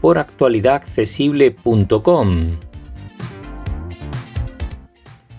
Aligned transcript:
por 0.00 0.18
actualidadaccesible.com. 0.18 2.56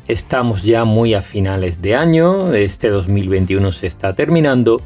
Estamos 0.07 0.63
ya 0.63 0.85
muy 0.85 1.13
a 1.13 1.21
finales 1.21 1.81
de 1.81 1.95
año, 1.95 2.53
este 2.53 2.89
2021 2.89 3.73
se 3.73 3.87
está 3.87 4.15
terminando 4.15 4.81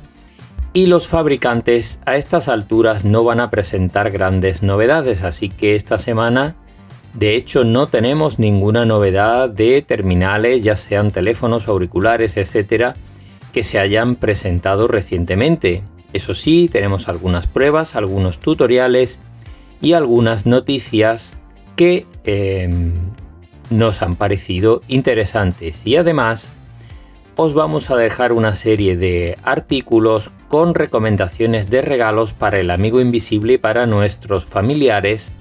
y 0.73 0.88
los 0.88 1.08
fabricantes 1.08 1.99
a 2.05 2.16
estas 2.16 2.48
alturas 2.48 3.05
no 3.05 3.23
van 3.23 3.40
a 3.40 3.52
presentar 3.52 4.10
grandes 4.10 4.63
novedades, 4.63 5.22
así 5.22 5.49
que 5.49 5.76
esta 5.76 5.98
semana 5.98 6.55
de 7.13 7.35
hecho 7.35 7.63
no 7.63 7.88
tenemos 7.88 8.40
ninguna 8.40 8.85
novedad 8.85 9.49
de 9.49 9.82
terminales, 9.82 10.63
ya 10.63 10.76
sean 10.76 11.12
teléfonos, 11.12 11.68
auriculares, 11.68 12.38
etcétera, 12.38 12.96
que 13.52 13.63
se 13.63 13.80
hayan 13.80 14.16
presentado 14.16 14.88
recientemente. 14.88 15.84
Eso 16.13 16.34
sí, 16.34 16.70
tenemos 16.72 17.10
algunas 17.10 17.48
pruebas, 17.48 17.96
algunos 17.96 18.40
tutoriales 18.40 19.20
y 19.81 19.94
algunas 19.94 20.45
noticias 20.45 21.38
que 21.76 22.05
em, 22.24 22.93
nos 23.70 24.01
han 24.01 24.15
parecido 24.15 24.82
interesantes 24.88 25.85
y 25.85 25.96
además 25.96 26.51
os 27.35 27.54
vamos 27.54 27.90
a 27.90 27.98
dejar 27.98 28.34
una 28.34 28.55
serie 28.55 28.98
de 28.98 29.38
artículos 29.43 30.32
con 30.48 30.76
recomendaciones 30.76 31.70
de 31.70 31.82
regalos 31.82 32.34
para 32.34 32.60
el 32.60 32.70
amigo 32.70 33.01
invisible 33.01 33.54
y 33.54 33.57
para 33.57 33.88
nuestros 33.88 34.46
familiares 34.46 35.32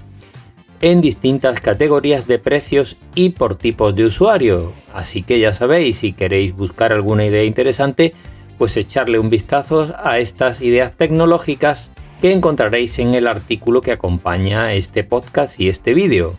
en 0.79 0.99
distintas 0.99 1.59
categorías 1.59 2.27
de 2.27 2.39
precios 2.39 2.97
y 3.13 3.31
por 3.31 3.55
tipos 3.55 3.95
de 3.95 4.05
usuario. 4.05 4.73
Así 4.93 5.21
que 5.21 5.39
ya 5.39 5.53
sabéis, 5.53 5.97
si 5.97 6.13
queréis 6.13 6.55
buscar 6.55 6.91
alguna 6.91 7.25
idea 7.25 7.43
interesante, 7.43 8.13
pues 8.57 8.75
echarle 8.77 9.19
un 9.19 9.29
vistazo 9.29 9.93
a 10.03 10.19
estas 10.19 10.61
ideas 10.61 10.93
tecnológicas 10.93 11.91
que 12.21 12.31
encontraréis 12.31 12.99
en 12.99 13.15
el 13.15 13.27
artículo 13.27 13.81
que 13.81 13.91
acompaña 13.91 14.73
este 14.73 15.03
podcast 15.03 15.59
y 15.59 15.69
este 15.69 15.95
vídeo. 15.95 16.35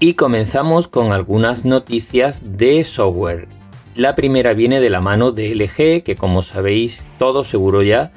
Y 0.00 0.14
comenzamos 0.14 0.88
con 0.88 1.12
algunas 1.12 1.64
noticias 1.64 2.42
de 2.44 2.82
software. 2.82 3.46
La 3.94 4.16
primera 4.16 4.52
viene 4.52 4.80
de 4.80 4.90
la 4.90 5.00
mano 5.00 5.30
de 5.30 5.54
LG, 5.54 6.02
que 6.02 6.16
como 6.18 6.42
sabéis 6.42 7.06
todo 7.20 7.44
seguro 7.44 7.82
ya, 7.82 8.10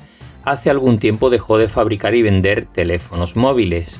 hace 0.43 0.71
algún 0.71 0.97
tiempo 0.97 1.29
dejó 1.29 1.59
de 1.59 1.69
fabricar 1.69 2.15
y 2.15 2.23
vender 2.23 2.65
teléfonos 2.65 3.35
móviles, 3.35 3.99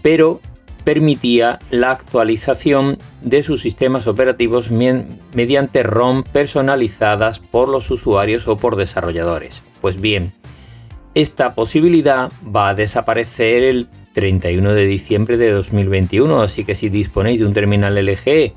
pero 0.00 0.40
permitía 0.84 1.58
la 1.70 1.92
actualización 1.92 2.98
de 3.22 3.42
sus 3.42 3.60
sistemas 3.60 4.06
operativos 4.06 4.70
mediante 4.70 5.82
ROM 5.82 6.22
personalizadas 6.24 7.38
por 7.38 7.68
los 7.68 7.90
usuarios 7.90 8.48
o 8.48 8.56
por 8.56 8.76
desarrolladores. 8.76 9.62
Pues 9.80 10.00
bien, 10.00 10.32
esta 11.14 11.54
posibilidad 11.54 12.32
va 12.44 12.70
a 12.70 12.74
desaparecer 12.74 13.62
el 13.62 13.88
31 14.14 14.74
de 14.74 14.86
diciembre 14.86 15.36
de 15.36 15.50
2021, 15.50 16.42
así 16.42 16.64
que 16.64 16.74
si 16.74 16.88
disponéis 16.88 17.40
de 17.40 17.46
un 17.46 17.54
terminal 17.54 17.94
LG 17.94 18.52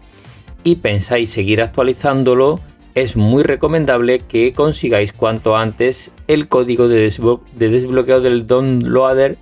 y 0.63 0.75
pensáis 0.77 1.29
seguir 1.29 1.61
actualizándolo, 1.61 2.59
es 2.95 3.17
muy 3.17 3.43
recomendable 3.43 4.19
que 4.19 4.53
consigáis 4.53 5.11
cuanto 5.11 5.57
antes 5.57 6.11
el 6.27 6.47
código 6.47 6.87
de, 6.87 7.11
desbloqueo 7.57 8.21
del 8.21 8.47
downloader 8.47 9.37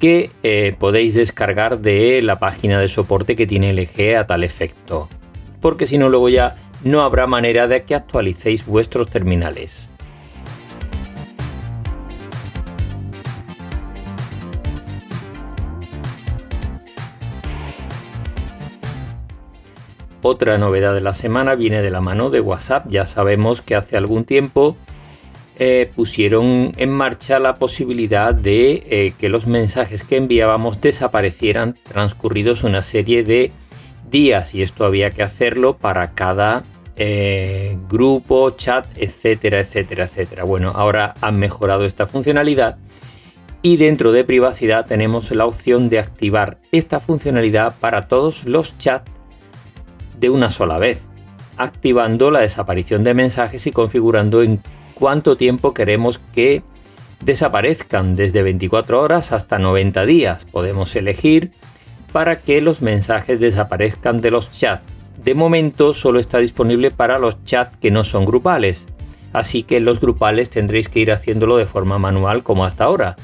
que 0.00 0.30
eh, 0.42 0.74
podéis 0.78 1.14
descargar 1.14 1.80
de 1.80 2.22
la 2.22 2.38
página 2.38 2.80
de 2.80 2.88
soporte 2.88 3.36
que 3.36 3.46
tiene 3.46 3.72
LG 3.72 4.16
a 4.16 4.26
tal 4.26 4.42
efecto. 4.42 5.08
Porque 5.60 5.86
si 5.86 5.98
no, 5.98 6.08
luego 6.08 6.30
ya 6.30 6.56
no 6.82 7.02
habrá 7.02 7.26
manera 7.26 7.68
de 7.68 7.84
que 7.84 7.94
actualicéis 7.94 8.64
vuestros 8.64 9.08
terminales. 9.08 9.90
Otra 20.22 20.58
novedad 20.58 20.94
de 20.94 21.00
la 21.00 21.14
semana 21.14 21.54
viene 21.54 21.80
de 21.82 21.90
la 21.90 22.00
mano 22.00 22.28
de 22.30 22.40
WhatsApp. 22.40 22.86
Ya 22.88 23.06
sabemos 23.06 23.62
que 23.62 23.74
hace 23.74 23.96
algún 23.96 24.24
tiempo 24.24 24.76
eh, 25.62 25.90
pusieron 25.94 26.72
en 26.78 26.90
marcha 26.90 27.38
la 27.38 27.56
posibilidad 27.56 28.34
de 28.34 28.82
eh, 28.88 29.12
que 29.18 29.28
los 29.28 29.46
mensajes 29.46 30.04
que 30.04 30.16
enviábamos 30.16 30.80
desaparecieran 30.80 31.76
transcurridos 31.82 32.64
una 32.64 32.82
serie 32.82 33.24
de 33.24 33.52
días 34.10 34.54
y 34.54 34.62
esto 34.62 34.86
había 34.86 35.10
que 35.10 35.22
hacerlo 35.22 35.76
para 35.76 36.12
cada 36.12 36.64
eh, 36.96 37.76
grupo, 37.90 38.48
chat, 38.52 38.86
etcétera, 38.96 39.60
etcétera, 39.60 40.04
etcétera. 40.04 40.44
Bueno, 40.44 40.72
ahora 40.74 41.12
han 41.20 41.38
mejorado 41.38 41.84
esta 41.84 42.06
funcionalidad 42.06 42.78
y 43.60 43.76
dentro 43.76 44.12
de 44.12 44.24
privacidad 44.24 44.86
tenemos 44.86 45.30
la 45.30 45.44
opción 45.44 45.90
de 45.90 45.98
activar 45.98 46.56
esta 46.72 47.00
funcionalidad 47.00 47.74
para 47.80 48.08
todos 48.08 48.46
los 48.46 48.78
chats 48.78 49.10
de 50.18 50.30
una 50.30 50.48
sola 50.48 50.78
vez, 50.78 51.10
activando 51.58 52.30
la 52.30 52.40
desaparición 52.40 53.04
de 53.04 53.12
mensajes 53.12 53.66
y 53.66 53.72
configurando 53.72 54.42
en 54.42 54.62
cuánto 55.00 55.36
tiempo 55.36 55.74
queremos 55.74 56.20
que 56.32 56.62
desaparezcan, 57.24 58.14
desde 58.14 58.42
24 58.42 59.00
horas 59.00 59.32
hasta 59.32 59.58
90 59.58 60.06
días. 60.06 60.44
Podemos 60.44 60.94
elegir 60.94 61.52
para 62.12 62.42
que 62.42 62.60
los 62.60 62.82
mensajes 62.82 63.40
desaparezcan 63.40 64.20
de 64.20 64.30
los 64.30 64.50
chats. 64.52 64.84
De 65.24 65.34
momento 65.34 65.94
solo 65.94 66.20
está 66.20 66.38
disponible 66.38 66.90
para 66.90 67.18
los 67.18 67.42
chats 67.44 67.76
que 67.78 67.90
no 67.90 68.04
son 68.04 68.24
grupales, 68.24 68.86
así 69.32 69.62
que 69.62 69.80
los 69.80 70.00
grupales 70.00 70.50
tendréis 70.50 70.88
que 70.88 71.00
ir 71.00 71.12
haciéndolo 71.12 71.56
de 71.56 71.66
forma 71.66 71.98
manual 71.98 72.42
como 72.42 72.64
hasta 72.64 72.84
ahora. 72.84 73.16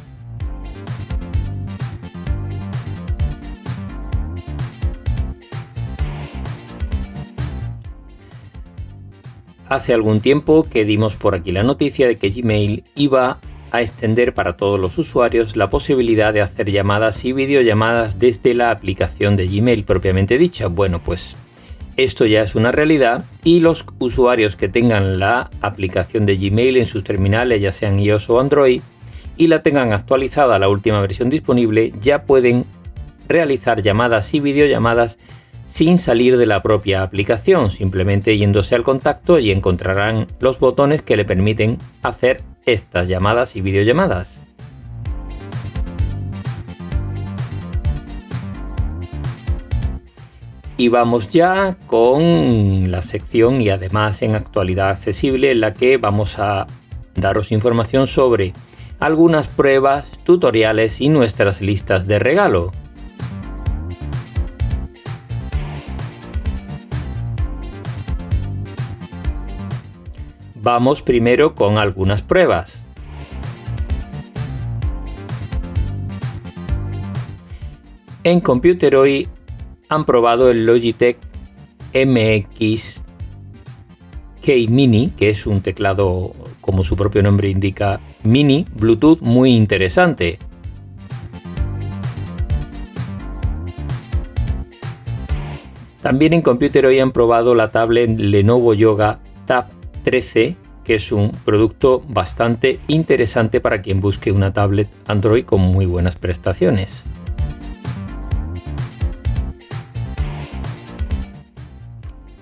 Hace 9.69 9.93
algún 9.93 10.21
tiempo 10.21 10.69
que 10.71 10.85
dimos 10.85 11.17
por 11.17 11.35
aquí 11.35 11.51
la 11.51 11.65
noticia 11.65 12.07
de 12.07 12.19
que 12.19 12.31
Gmail 12.31 12.85
iba 12.95 13.41
a 13.73 13.83
extender 13.83 14.33
para 14.33 14.57
todos 14.57 14.79
los 14.79 14.97
usuarios 14.97 15.57
la 15.57 15.69
posibilidad 15.69 16.33
de 16.33 16.41
hacer 16.41 16.71
llamadas 16.71 17.25
y 17.25 17.33
videollamadas 17.33 18.21
desde 18.21 18.55
la 18.55 18.71
aplicación 18.71 19.35
de 19.35 19.49
Gmail 19.49 19.83
propiamente 19.83 20.39
dicha. 20.39 20.69
Bueno, 20.69 21.03
pues 21.03 21.35
esto 21.97 22.27
ya 22.27 22.43
es 22.43 22.55
una 22.55 22.71
realidad 22.71 23.25
y 23.43 23.59
los 23.59 23.85
usuarios 23.99 24.55
que 24.55 24.69
tengan 24.69 25.19
la 25.19 25.51
aplicación 25.63 26.27
de 26.27 26.37
Gmail 26.37 26.77
en 26.77 26.87
sus 26.87 27.03
terminales, 27.03 27.61
ya 27.61 27.73
sean 27.73 27.99
iOS 27.99 28.31
o 28.31 28.39
Android, 28.39 28.83
y 29.37 29.49
la 29.49 29.63
tengan 29.63 29.93
actualizada 29.93 30.57
a 30.57 30.59
la 30.61 30.69
última 30.69 31.01
versión 31.01 31.29
disponible, 31.29 31.93
ya 32.01 32.23
pueden 32.23 32.67
realizar 33.29 33.83
llamadas 33.83 34.33
y 34.33 34.41
videollamadas 34.41 35.19
sin 35.67 35.99
salir 35.99 36.37
de 36.37 36.47
la 36.47 36.63
propia 36.63 37.03
aplicación, 37.03 37.71
simplemente 37.71 38.37
yéndose 38.39 38.75
al 38.75 38.85
contacto 38.85 39.39
y 39.39 39.51
encontrarán 39.51 40.29
los 40.41 40.59
botones 40.59 41.03
que 41.03 41.17
le 41.17 41.25
permiten 41.25 41.79
hacer 42.03 42.43
estas 42.65 43.09
llamadas 43.09 43.57
y 43.57 43.61
videollamadas. 43.61 44.43
Y 50.79 50.89
vamos 50.89 51.31
ya 51.31 51.77
con 51.87 52.91
la 52.91 53.01
sección 53.01 53.63
y 53.63 53.71
además 53.71 54.21
en 54.21 54.35
actualidad 54.35 54.91
accesible 54.91 55.51
en 55.51 55.61
la 55.61 55.73
que 55.73 55.97
vamos 55.97 56.39
a 56.39 56.67
daros 57.15 57.51
información 57.51 58.07
sobre 58.07 58.53
algunas 59.01 59.49
pruebas, 59.49 60.07
tutoriales 60.25 61.01
y 61.01 61.09
nuestras 61.09 61.63
listas 61.63 62.07
de 62.07 62.19
regalo. 62.19 62.73
Vamos 70.67 71.01
primero 71.01 71.55
con 71.55 71.79
algunas 71.79 72.23
pruebas. 72.23 72.83
En 78.25 78.41
Computer 78.41 78.97
hoy 78.97 79.29
han 79.89 80.05
probado 80.05 80.51
el 80.51 80.67
Logitech 80.67 81.19
MX 81.95 83.05
Key 84.43 84.67
Mini, 84.67 85.13
que 85.17 85.31
es 85.31 85.47
un 85.47 85.61
teclado, 85.61 86.35
como 86.61 86.83
su 86.83 86.97
propio 86.97 87.23
nombre 87.23 87.49
indica, 87.49 88.01
mini 88.25 88.67
Bluetooth 88.75 89.21
muy 89.21 89.55
interesante. 89.55 90.41
También 96.03 96.33
en 96.33 96.43
Computer 96.43 96.87
hoy 96.87 96.99
han 96.99 97.13
probado 97.13 97.55
la 97.55 97.71
tablet 97.71 98.19
Lenovo 98.19 98.75
Yoga 98.75 99.21
Tab 99.47 99.76
13, 100.07 100.55
que 100.85 100.95
es 100.95 101.11
un 101.11 101.33
producto 101.45 102.01
bastante 102.07 102.79
interesante 102.87 103.61
para 103.61 103.83
quien 103.83 104.01
busque 104.01 104.31
una 104.31 104.53
tablet 104.53 104.89
Android 105.09 105.45
con 105.45 105.61
muy 105.61 105.85
buenas 105.85 106.15
prestaciones. 106.15 107.03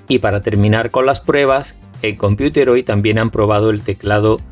Y 0.08 0.19
para 0.19 0.43
terminar 0.43 0.90
con 0.90 1.06
las 1.06 1.20
pruebas, 1.20 1.75
en 2.02 2.16
Computer 2.16 2.69
hoy 2.69 2.82
también 2.82 3.19
han 3.19 3.31
probado 3.31 3.70
el 3.70 3.81
teclado, 3.81 4.43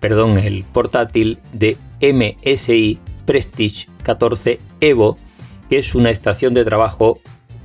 perdón, 0.00 0.38
el 0.38 0.64
portátil 0.64 1.40
de 1.52 1.76
MSI 2.00 2.98
Prestige 3.26 3.88
14 4.02 4.60
Evo, 4.80 5.18
que 5.68 5.76
es 5.76 5.94
una 5.94 6.08
estación 6.08 6.54
de 6.54 6.64
trabajo 6.64 7.20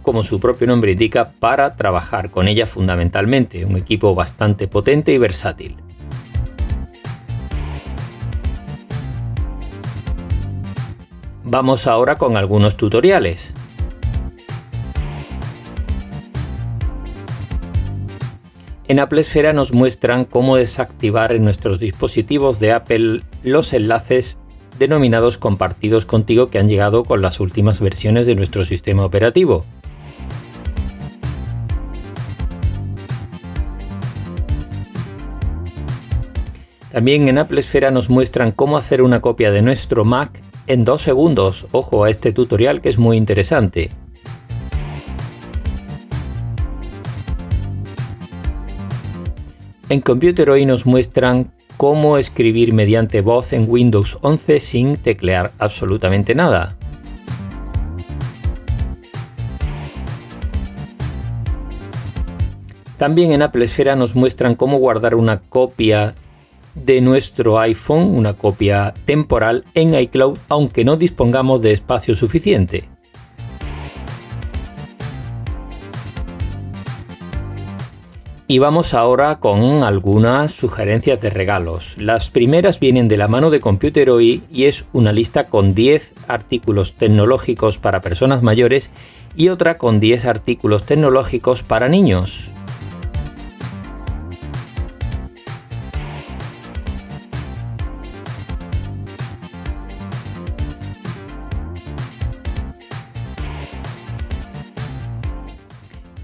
como 0.08 0.24
su 0.24 0.40
propio 0.40 0.68
nombre 0.68 0.94
indica, 0.94 1.34
para 1.38 1.76
trabajar 1.76 2.32
con 2.32 2.48
ella 2.48 2.66
fundamentalmente, 2.66 3.66
un 3.66 3.76
equipo 3.76 4.16
bastante 4.16 4.70
potente 4.70 5.12
y 5.12 5.18
versátil. 5.18 5.76
Vamos 11.44 11.88
ahora 11.88 12.18
con 12.18 12.38
algunos 12.38 12.78
tutoriales. 12.78 13.52
En 18.88 19.02
Apple 19.02 19.20
Esfera 19.20 19.52
nos 19.52 19.74
muestran 19.74 20.24
cómo 20.24 20.56
desactivar 20.56 21.34
en 21.34 21.44
nuestros 21.44 21.80
dispositivos 21.80 22.62
de 22.62 22.72
Apple 22.72 23.24
los 23.44 23.74
enlaces 23.74 24.38
denominados 24.80 25.38
compartidos 25.38 26.06
contigo 26.06 26.50
que 26.50 26.60
han 26.60 26.70
llegado 26.70 27.04
con 27.04 27.22
las 27.22 27.42
últimas 27.42 27.82
versiones 27.82 28.26
de 28.26 28.36
nuestro 28.36 28.64
sistema 28.64 29.04
operativo. 29.04 29.66
También 36.98 37.28
en 37.28 37.38
Apple 37.38 37.60
Esfera 37.60 37.92
nos 37.92 38.10
muestran 38.10 38.52
cómo 38.52 38.76
hacer 38.76 39.04
una 39.04 39.22
copia 39.22 39.52
de 39.52 39.62
nuestro 39.62 40.04
Mac 40.04 40.42
en 40.66 40.84
dos 40.84 41.04
segundos. 41.04 41.68
Ojo 41.72 42.04
a 42.04 42.10
este 42.10 42.34
tutorial 42.34 42.82
que 42.82 42.90
es 42.90 42.98
muy 42.98 43.18
interesante. 43.18 43.92
En 49.90 50.02
Computer 50.02 50.50
hoy 50.50 50.66
nos 50.66 50.88
muestran 50.88 51.52
cómo 51.78 52.18
escribir 52.18 52.74
mediante 52.74 53.22
voz 53.22 53.54
en 53.54 53.68
Windows 53.70 54.18
11 54.24 54.60
sin 54.60 54.98
teclear 54.98 55.52
absolutamente 55.60 56.34
nada. 56.34 56.76
También 62.98 63.34
en 63.34 63.44
Apple 63.44 63.66
Esfera 63.66 63.96
nos 63.96 64.16
muestran 64.16 64.56
cómo 64.56 64.80
guardar 64.80 65.14
una 65.14 65.38
copia 65.38 66.16
de 66.86 67.02
nuestro 67.02 67.60
iPhone, 67.60 68.16
una 68.16 68.34
copia 68.34 68.94
temporal 69.06 69.66
en 69.74 69.96
iCloud, 69.96 70.38
aunque 70.50 70.86
no 70.86 70.98
dispongamos 70.98 71.62
de 71.62 71.72
espacio 71.72 72.16
suficiente. 72.16 72.86
Y 78.50 78.60
vamos 78.60 78.94
ahora 78.94 79.40
con 79.40 79.84
algunas 79.84 80.54
sugerencias 80.54 81.20
de 81.20 81.30
regalos. 81.30 81.96
Las 81.98 82.30
primeras 82.30 82.80
vienen 82.80 83.10
de 83.10 83.18
la 83.18 83.28
mano 83.28 83.50
de 83.50 83.60
Computer 83.60 84.10
y 84.22 84.42
es 84.64 84.86
una 84.94 85.12
lista 85.12 85.48
con 85.48 85.76
10 85.76 86.14
artículos 86.30 86.94
tecnológicos 86.94 87.78
para 87.78 88.00
personas 88.00 88.44
mayores 88.44 88.90
y 89.36 89.50
otra 89.50 89.78
con 89.78 90.00
10 90.00 90.26
artículos 90.26 90.86
tecnológicos 90.86 91.62
para 91.62 91.90
niños. 91.90 92.50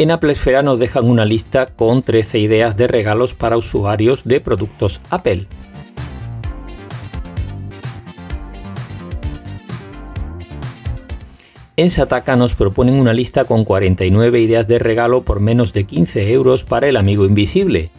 En 0.04 0.12
Apple 0.12 0.34
Esfera 0.34 0.64
nos 0.64 0.80
dejan 0.80 1.10
una 1.10 1.24
lista 1.24 1.68
con 1.68 2.04
13 2.04 2.38
ideas 2.38 2.76
de 2.76 2.88
regalos 2.90 3.36
para 3.36 3.56
usuarios 3.56 4.26
de 4.26 4.42
productos 4.42 5.00
Apple. 5.10 5.48
En 11.78 11.90
Sataka 11.90 12.36
nos 12.36 12.54
proponen 12.54 12.96
una 12.96 13.14
lista 13.14 13.46
con 13.46 13.64
49 13.64 14.42
ideas 14.42 14.68
de 14.68 14.78
regalo 14.78 15.24
por 15.24 15.40
menos 15.40 15.72
de 15.72 15.86
15 15.86 16.34
euros 16.34 16.66
para 16.66 16.90
el 16.90 16.98
amigo 16.98 17.24
invisible. 17.24 17.90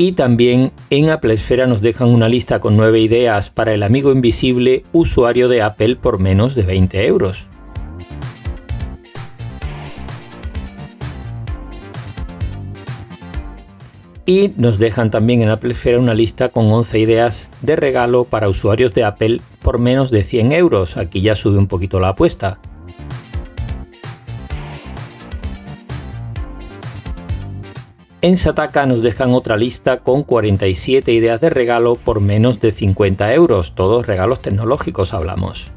Y 0.00 0.12
también 0.12 0.72
en 0.88 1.10
Apple 1.10 1.34
Esfera 1.34 1.66
nos 1.66 1.82
dejan 1.82 2.08
una 2.08 2.26
lista 2.26 2.58
con 2.58 2.74
9 2.74 3.00
ideas 3.00 3.50
para 3.50 3.74
el 3.74 3.82
amigo 3.82 4.12
invisible 4.12 4.82
usuario 4.92 5.46
de 5.46 5.60
Apple 5.60 5.96
por 5.96 6.18
menos 6.18 6.54
de 6.54 6.62
20 6.62 7.06
euros. 7.06 7.48
Y 14.24 14.54
nos 14.56 14.78
dejan 14.78 15.10
también 15.10 15.42
en 15.42 15.50
Apple 15.50 15.72
Esfera 15.72 15.98
una 15.98 16.14
lista 16.14 16.48
con 16.48 16.72
11 16.72 16.98
ideas 16.98 17.50
de 17.60 17.76
regalo 17.76 18.24
para 18.24 18.48
usuarios 18.48 18.94
de 18.94 19.04
Apple 19.04 19.42
por 19.60 19.78
menos 19.78 20.10
de 20.10 20.24
100 20.24 20.52
euros. 20.52 20.96
Aquí 20.96 21.20
ya 21.20 21.36
sube 21.36 21.58
un 21.58 21.66
poquito 21.66 22.00
la 22.00 22.08
apuesta. 22.08 22.58
En 28.22 28.36
Sataka 28.36 28.84
nos 28.84 29.00
dejan 29.00 29.32
otra 29.32 29.56
lista 29.56 30.00
con 30.00 30.24
47 30.24 31.10
ideas 31.10 31.40
de 31.40 31.48
regalo 31.48 31.96
por 31.96 32.20
menos 32.20 32.60
de 32.60 32.70
50 32.70 33.32
euros, 33.32 33.74
todos 33.74 34.06
regalos 34.06 34.42
tecnológicos 34.42 35.14
hablamos. 35.14 35.72